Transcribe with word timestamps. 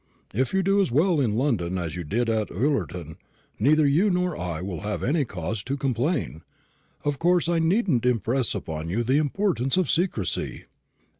If 0.33 0.51
you 0.51 0.63
do 0.63 0.81
as 0.81 0.91
well 0.91 1.19
in 1.21 1.35
London 1.37 1.77
as 1.77 1.95
you 1.95 2.03
did 2.03 2.27
at 2.27 2.49
Ullerton, 2.49 3.17
neither 3.59 3.85
you 3.85 4.09
nor 4.09 4.35
I 4.35 4.59
will 4.59 4.81
have 4.81 5.03
any 5.03 5.25
cause 5.25 5.61
to 5.65 5.77
complain. 5.77 6.41
Of 7.05 7.19
course 7.19 7.47
I 7.47 7.59
needn't 7.59 8.07
impress 8.07 8.55
upon 8.55 8.89
you 8.89 9.03
the 9.03 9.19
importance 9.19 9.77
of 9.77 9.91
secrecy." 9.91 10.65